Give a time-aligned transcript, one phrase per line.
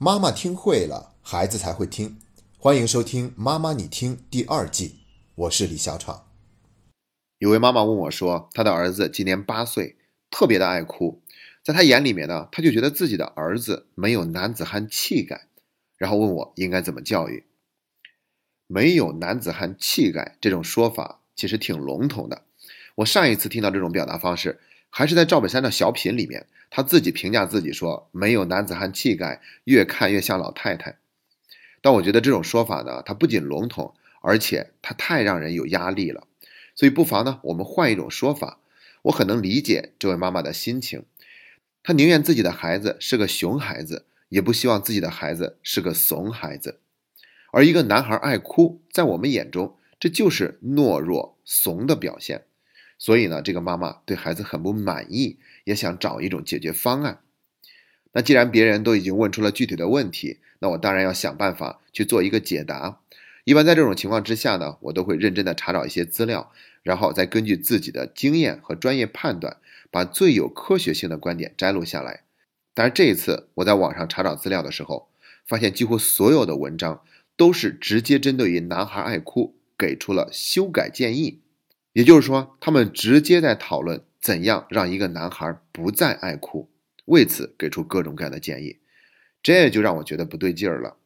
[0.00, 2.20] 妈妈听会了，孩子才会听。
[2.56, 5.00] 欢迎收听《妈妈你听》第二季，
[5.34, 6.28] 我是李小闯。
[7.38, 9.96] 有位妈妈问我说，她的儿子今年八岁，
[10.30, 11.20] 特别的爱哭，
[11.64, 15.48] 在她眼里面呢，她就觉得自己的儿子没有男子汉气概，
[15.96, 17.46] 然后问我应该怎么教育。
[18.68, 22.44] 没有男子汉气概这种说法其实挺笼统的。
[22.94, 24.60] 我上一次听到这种表达方式，
[24.90, 30.98] 还是在赵本山的小品里面，他自己评价自己说没有男子汉气概，越看越像老太太。
[31.80, 36.26] 但我觉得这种说法呢，它不仅笼统，而且它太让人有压力了。
[36.74, 38.58] 所以不妨呢，我们换一种说法。
[39.02, 41.04] 我很能理解这位妈妈的心情，
[41.84, 46.80] 她宁愿自己的孩子是个熊孩子，也不希望自己的孩子是个怂孩子。
[47.52, 52.44] 而一个男孩爱哭，在我们眼中，这就是懦弱怂的表现。
[52.98, 57.20] 所以呢，这个妈妈对孩子很不满意，也想找一种解决方案。
[58.12, 63.00] 那既然别人都已经问出了具体的问题，那我当然要想办法去做一个解答。
[63.44, 69.58] 一般在这种情况之下呢，我都会认真的查找一些资料，然后再根据自己的经验和专业判断，
[69.90, 72.24] 把最有科学性的观点摘录下来。
[72.74, 75.08] 但是这一次我在网上查找资料的时候，
[75.46, 77.02] 发现几乎所有的文章
[77.36, 81.40] 都是直接针对于男孩爱哭给出了修改建议。
[81.98, 86.68] 也就是说，他们直接在讨论怎样让一个男孩不再爱哭，
[87.06, 88.76] 为此给出各种各样的建议，
[89.42, 90.96] 这就让我觉得不对劲儿了。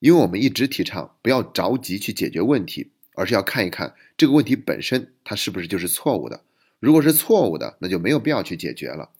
[0.00, 6.42] 因为我们一直提倡不要着急去解决问题，而是要看一看这个问题本身它是不是就是错误的。
[6.80, 9.10] 如果是错误的，那就没有必要去解决了。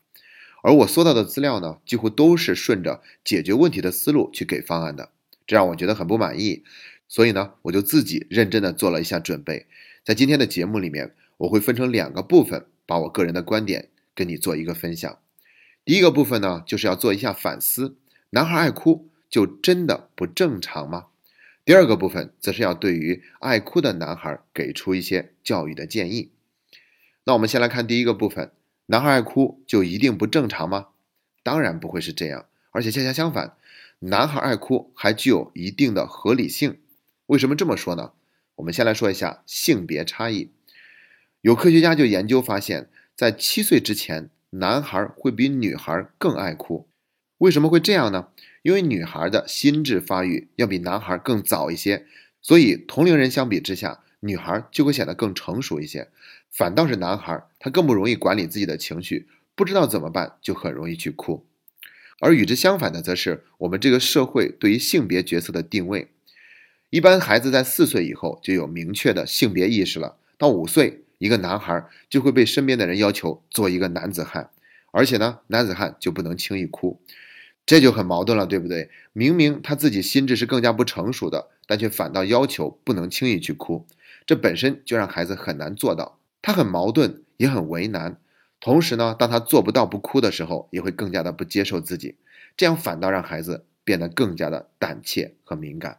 [0.64, 5.10] 而我搜到的资料呢，几乎都是顺着解决问题的思路去给方案的，
[5.46, 6.64] 这让我觉得很不满意。
[7.14, 9.68] 所以呢，我就自己认真的做了一下准备。
[10.02, 15.20] 在今天的节目里面，我会分成两个部分，把我个人的观点跟你做一个分享。
[15.84, 17.96] 第一个部分呢，就是要做一下反思：
[18.30, 21.06] 男孩爱哭就真的不正常吗？
[21.64, 26.32] 第二个部分则是要对于爱哭的男孩给出一些教育的建议。
[27.22, 28.50] 那我们先来看第一个部分：
[28.86, 30.88] 男孩爱哭就一定不正常吗？
[31.44, 33.56] 当然不会是这样，而且恰恰相反，
[34.00, 36.78] 男孩爱哭还具有一定的合理性。
[37.26, 38.12] 为什么这么说呢？
[38.56, 40.50] 我们先来说一下性别差异。
[41.40, 46.86] 有科学家就研究发现，在七岁之前，男孩会比女孩更爱哭。
[47.38, 48.28] 为什么会这样呢？
[48.62, 52.06] 因为女孩的心智发育要比男孩更早一些，
[52.40, 56.08] 所以同龄人相比之下，女孩就会显得更成熟一些。
[56.50, 61.44] 反倒是男孩，他更不容易管理自己的情绪，不知道怎么办就很容易去哭。
[62.20, 66.08] 而与之相反的，则是我们这个社会对于性别角色的定位。
[66.94, 70.14] 一般孩子在四岁以后就有明确的性别意识了。
[70.38, 74.50] 到五岁，一个男孩就会被身边的人要求做一个男子汉，
[74.92, 77.00] 而且呢，男子汉就不能轻易哭，
[77.66, 78.90] 这就很矛盾了，对不对？
[79.12, 83.84] 明明他自己心智是更加不成熟的，但却反倒要求不能轻易去哭，
[84.24, 86.20] 这本身就让孩子很难做到。
[86.42, 88.18] 他很矛盾，也很为难。
[88.60, 92.14] 同时呢，当他做不到不哭的时候，也会更加的不接受自己，
[92.56, 95.98] 这样反倒让孩子变得更加的胆怯和敏感。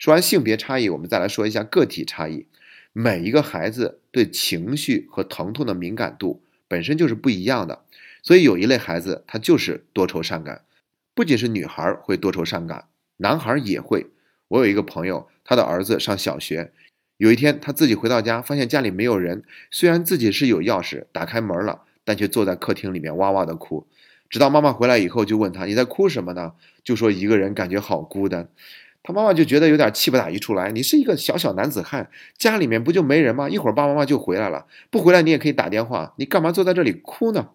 [0.00, 2.46] 说完性别差异，我们再来说一下个体差异。
[2.94, 7.84] 每一个孩子对情绪和疼痛的敏感度本身就是不一样的，
[8.22, 10.62] 所以有一类孩子他就是多愁善感。
[11.14, 12.86] 不仅是女孩会多愁善感，
[13.18, 14.06] 男孩也会。
[14.48, 16.72] 我有一个朋友，他的儿子上小学，
[17.18, 23.86] 有一天他自己回到家，发现家里没有人，虽然自己是有钥匙打开门了，但却坐在客厅里面哇哇的哭。
[24.30, 28.48] 直到妈妈回来以后，就问他：“你在哭什么呢？”就说一个人感觉好孤单。
[29.02, 30.70] 他妈妈就觉得有点气不打一处来。
[30.70, 33.48] 你是一个小小男子汉，家里面不就没人吗？
[33.48, 36.12] 一会儿爸爸妈妈就回来了，不回来你也可以打电话。
[36.16, 37.48] 你干嘛坐在这里哭呢？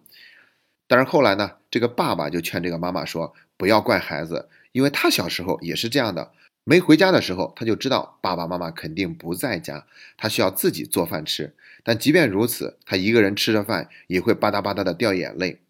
[0.88, 6.32] 但是后来呢，这个爸爸就劝这个妈妈说：“不要怪孩子，因为他小时候也是这样的。
[6.62, 9.86] 没回家的时候，他就知道爸爸妈妈肯定不在家，
[10.16, 11.54] 他需要自己做饭吃。
[11.84, 15.60] 但即便如此，他一个人吃着饭也会吧嗒吧嗒的掉眼泪。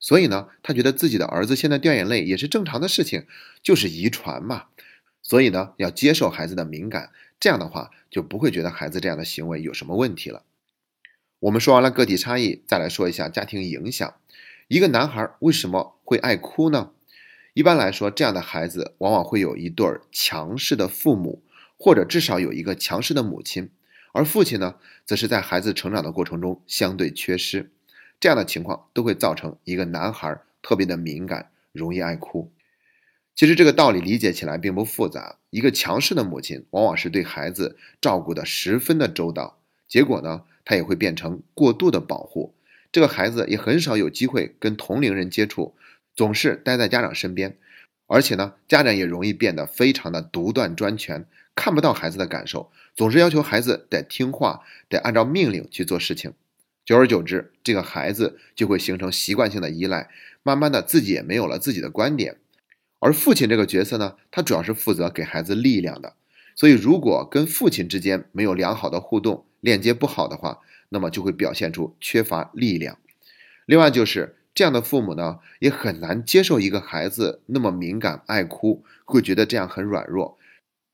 [0.00, 3.26] 所以呢，他觉得自己的儿子现在掉眼泪也是正常的事情，
[3.62, 4.64] 就是遗传嘛。”
[5.30, 10.42] 所以呢，要接受孩子的敏感，这样的话就不会觉得孩子这样的行为有什么问题了。
[11.38, 14.12] 我们说完了个体差异，再来说一下家庭影响。
[14.66, 16.90] 一个男孩为什么会爱哭呢？
[17.54, 21.44] 一般来说，这样的孩子往往会有一对强势的父母，
[21.78, 23.70] 或者至少有一个强势的母亲，
[24.10, 24.74] 而父亲呢，
[25.06, 27.70] 则是在孩子成长的过程中相对缺失。
[28.18, 32.50] 这样的情况都会造成一个男孩特别的敏感，容易爱哭。
[33.34, 35.38] 其实这个道理理解起来并不复杂。
[35.50, 42.54] 一个强势的母亲往往是对孩子照顾的十分的周到，结果呢，她也会变成过度的保护，
[42.92, 45.74] 这个孩子也很少有机会跟同龄人接触，
[46.14, 47.56] 总是待在家长身边。
[48.06, 51.24] 而且呢，家长也容易变得非常的独断专权，
[51.54, 56.32] 看不到孩子的感受，总是要求孩子得听话，得按照命令去做事情。
[56.84, 60.08] 久而久之，这个孩子就会形成习惯性的依赖，
[60.42, 62.36] 慢慢的自己也没有了自己的观点。
[63.00, 66.14] 而父亲这个角色呢，他主要是负责给孩子力量的。
[66.54, 70.58] 所以，如果跟父亲之间没有良好的互动，链接不好的话，
[70.90, 72.98] 那么就会表现出缺乏力量。
[73.64, 80.38] 另外，就是这样的父母呢，也很难接受一个孩子那么敏感、爱哭，会觉得这样很软弱。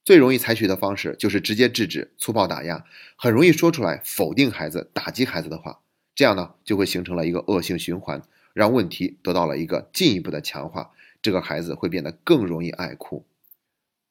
[0.05, 2.85] 最容易采取的方式就是直接制止、粗暴打压，
[3.17, 5.81] 很容易说出来否定孩子、打击孩子的话。
[6.15, 8.23] 这样呢，就会形成了一个恶性循环，
[8.55, 10.93] 让问题得到了一个进一步的强化。
[11.27, 13.25] 这个孩子会变得更容易爱哭。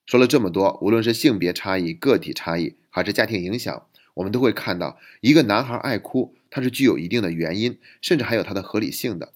[0.06, 9.32] 说了这么多，无论是性别差异、个体差异，还是家庭影响，我们都会看到，一个男孩爱哭，他是具有一定的原因，甚至还有他的合理性的。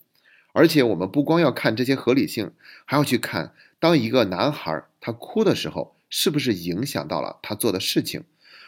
[0.52, 2.52] 而且，我们不光要看这些合理性，
[2.84, 8.26] 还要去看，当一个男孩他哭的时候，是不是影响到了他做的事情。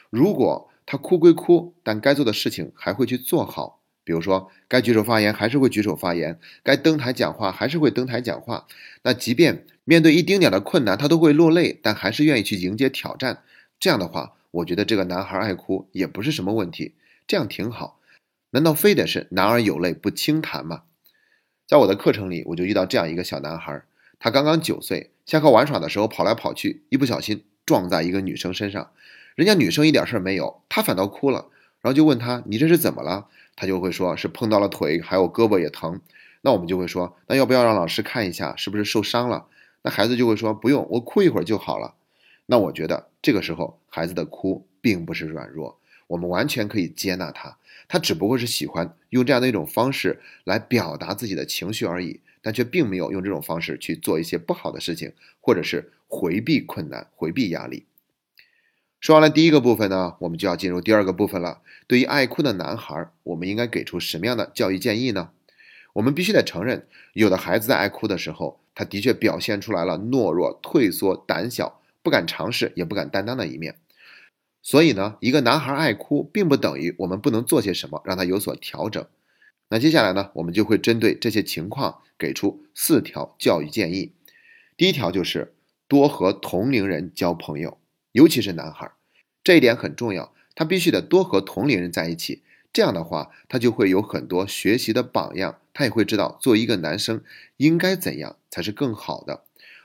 [0.10, 3.81] 如果他哭归哭，但该做的事情还会去做好。
[4.12, 8.68] 比如说，该举手发言还是会举手发言，该登台讲话还是会登台讲话。
[9.04, 13.42] 那即便面对一丁点的困难，他都会落泪，但还是愿意去迎接挑战。
[13.80, 18.02] 这样的话，我觉得这个男孩爱哭也不是什么问题，这样挺好。
[18.50, 20.82] 难道非得是男儿有泪不轻弹吗？
[21.66, 23.82] 在我的课程里，我就遇到这样一个小男孩，
[24.20, 28.92] 他刚刚九岁，下课玩耍的时候跑来跑去，一不小心撞在一个女生身上，
[29.36, 31.48] 人家女生一点事儿没有，他反倒哭了，
[31.82, 33.30] 然后就问他：“你这是怎么了？”
[33.62, 36.02] 他就会说，是碰到了腿，还有胳膊也疼。
[36.42, 39.46] 那我们就会说，那要不要让老师看一下，是不是受伤了？
[39.84, 41.94] 那孩子就会说，不用，我哭一会儿就好了。
[42.48, 45.78] 那我觉得这个时候孩子的哭并不是软弱，
[46.08, 47.56] 我们完全可以接纳他，
[47.88, 57.86] 他只不过是喜欢用这样的一种方式来表达自己的情绪而已，但却并没有用这种方式去做一些不好的事情，或者是回避困难、回避压力。
[59.02, 61.62] 说完了第一个部分呢，我们就要进入第二个部分了。
[61.88, 65.32] 对于爱哭的男孩，我们应该给出什么样的教育建议呢？
[65.94, 73.76] 我们必须得承认，有的孩子在爱哭的时候，他的确表现出来了懦弱、退缩、胆小、不敢尝试、也不敢担当的一面。
[74.62, 79.04] 所以呢，一个男孩爱哭，并不等于我们不能做些什么让他有所调整。
[79.70, 84.12] 那接下来呢，我们就会针对这些情况给出四条教育建议。
[84.78, 85.56] 第一条就是
[85.88, 87.80] 多和同龄人交朋友。
[88.12, 88.92] 尤其是男孩，
[89.44, 90.34] 这一点很重要。
[90.54, 92.44] 他必须得多和同龄人在一起，
[92.74, 95.60] 这样的话，他就会有很多学习的榜样。
[95.74, 97.24] 他也会知道，作为一个男生
[97.58, 99.44] 应该怎样才是更好的。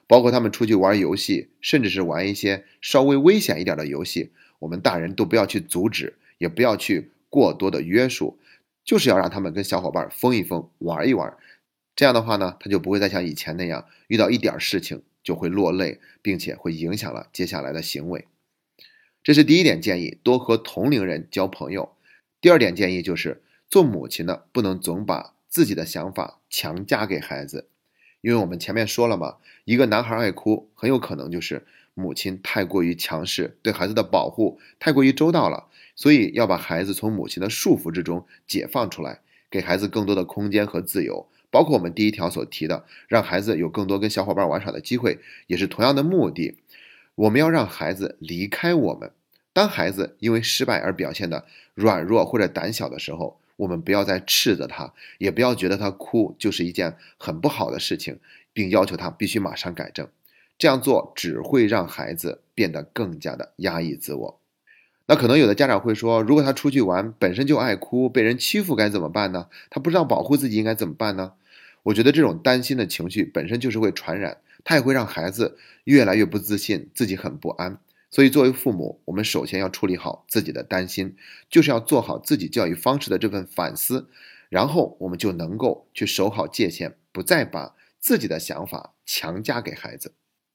[0.08, 8.38] 包括他们出去玩游戏，甚至是玩一些稍微危险一点的游戏，我们大人都不要去阻止，也不要去过多的约束，
[8.84, 11.37] 就是要让他们跟小伙伴疯一疯，玩一玩。
[11.94, 15.02] 这样的话呢，他就不会再像以前那样遇到一点事情。
[15.26, 18.28] 就会落泪，并且会影响了接下来的行为。
[19.25, 21.96] 这是第一点建议，多和同龄人交朋友。
[22.40, 27.69] 第二点建议就是，做母亲的不能总把自己的想法强加给孩子，
[28.20, 41.28] 因为我们前面说了嘛，一个男孩爱哭，很有可能就是母亲太过于强势，对孩子的保护太过于周到了，所以要把孩子从母亲的束缚之中解放出来，给孩子更多的空间和自由。
[41.50, 46.58] 包括我们第一条所提的，让孩子有更多跟小伙伴玩耍的机会，也是同样的目的。
[47.14, 49.11] 我们要让孩子离开我们。
[49.52, 58.18] 当孩子因为失败而表现的软弱或者胆小的时候，我们不要再斥责他，也不要觉得他哭就是一件很不好的事情，
[58.52, 60.06] 并要求他必须马上改正。
[60.59, 64.40] 这样做只会让孩子变得更加的压抑自我。
[65.06, 69.49] 那可能有的家长会说，如果他出去玩本身就爱哭，被人欺负该怎么办呢？
[69.70, 71.32] 他不知道保护自己应该怎么办呢？
[71.87, 77.78] 我觉得这种担心的情绪本身就是会传染，它也会让孩子越来越不自信，自己很不安。
[78.11, 81.14] 所以作为父母，我们首先要处理好自己的担心，
[81.49, 84.09] 就是要做好自己教育方式的这份反思，
[84.49, 90.12] 然后我们就能够去守好界限，不再把自己的想法强加给孩子。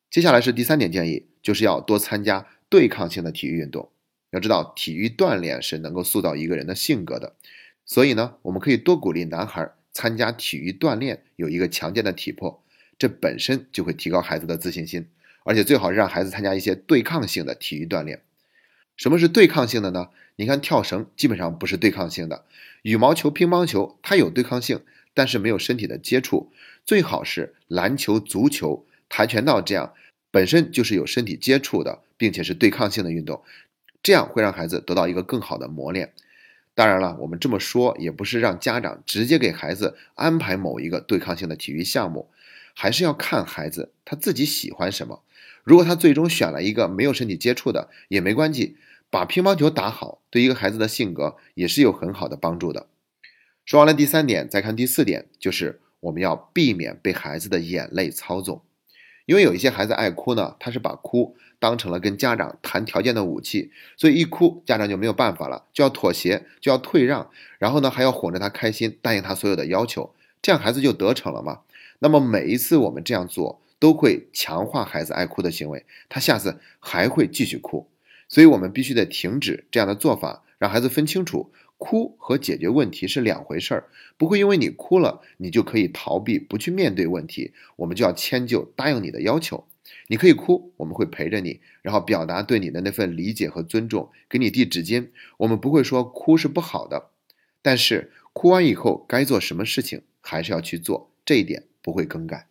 [0.10, 3.90] 接下来是第三点建议，就是要多参加对抗性的体育运动。
[4.32, 7.38] 要知道，体育锻炼是能够塑造一个人的性格的，
[7.86, 12.63] 所以呢，我们可以多鼓励男孩参加体育锻炼，有一个强健的体魄，
[12.98, 15.07] 这本身就会提高孩子的自信心。
[15.43, 18.21] 而且最好是让孩子参加一些对抗性的体育锻炼。
[18.95, 20.10] 什么是对抗性的呢？
[20.36, 22.45] 你看跳绳基本上不是对抗性的，
[22.83, 24.81] 羽毛球、乒乓球它有对抗性，
[25.15, 26.51] 但是没有身体的接触。
[26.86, 29.93] 最好是篮球、足球、跆拳道这样
[30.29, 33.41] 本身就是有身体接触的，并且是对抗性的运动。
[34.03, 36.13] 这样会让孩子得到一个更好的磨练。
[36.74, 42.30] 当然了，我们这么说也不是让家长直接给孩子安排某一个对抗性的体育项目，
[42.74, 45.22] 还是要看孩子他自己喜欢什么。
[45.63, 48.78] 如果他最终选了一个没有身体接触的，也没关系，
[49.10, 52.88] 把乒乓球打好，对一个孩子的性格也是有很好的帮助的。
[53.66, 58.63] 说完了第三点，再看第四点，就是我们要避免被孩子的眼泪操纵。
[59.32, 71.62] 因为有一些孩子爱哭呢，他是把哭当成了跟家长谈条件的武器，所以一哭，家长就没有办法了，就要妥协，就要退让，然后呢还要哄着他开心，答应他所有的要求，这样孩子就得逞了嘛。
[72.00, 77.88] 那么每一次我们这样做，都会强化孩子爱哭的行为，他下次还会继续哭，
[78.28, 81.54] 所以我们必须得停止这样的做法，让孩子分清楚。
[81.84, 87.54] 哭和解决问题是两回事儿，不会因为你哭了，你就可以逃避不去面对问题。
[87.76, 89.66] 我们就要迁就答应你的要求。
[90.08, 95.10] 你可以哭，我们会陪着你，然后表达对你的那份理解和尊重，给你递纸巾。
[95.38, 97.10] 我们不会说哭是不好的，
[97.64, 102.48] 但是哭完以后该做什么事情还是要去做，这一点不会更改。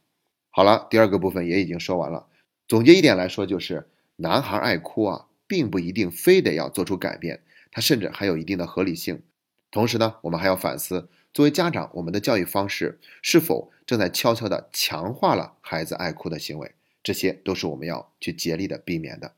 [0.51, 2.27] 好了，第二个部分也已经说完了。
[2.67, 7.43] 总结一点来说，就是男孩爱哭啊，并不一定非得要做出改变。
[7.71, 9.23] 它甚至还有一定的合理性，
[9.71, 16.75] 同时呢，我们还要反思，作为家长，我们的教育方式是否正在悄悄地强化了孩子爱哭的行为？
[17.03, 19.33] 这些都是我们要去竭力的避免的。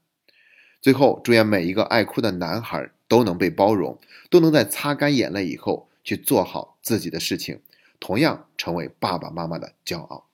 [0.80, 7.60] 最后，祝愿每一个爱哭的男孩都能被包容，都能在擦干眼泪以后去做好自己的事情，
[8.00, 10.26] 同样成为爸爸妈妈的骄傲。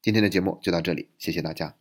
[0.00, 1.79] 今天的节目就到这里，谢谢大家。